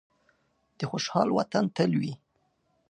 د 0.77 0.79
خوشحال 0.89 1.29
وطن 1.37 1.65
تل 1.75 1.91
وي. 2.01 2.13